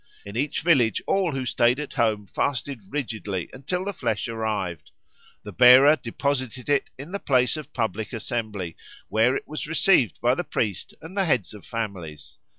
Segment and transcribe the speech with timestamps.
[0.25, 4.89] In each village all who stayed at home fasted rigidly until the flesh arrived.
[5.43, 8.75] The bearer deposited it in the place of public assembly,
[9.09, 12.39] where it was received by the priest and the heads of families.